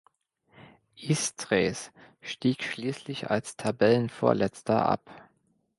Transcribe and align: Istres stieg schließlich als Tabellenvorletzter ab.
Istres 0.99 1.91
stieg 2.21 2.63
schließlich 2.63 3.29
als 3.29 3.55
Tabellenvorletzter 3.55 4.83
ab. 4.87 5.29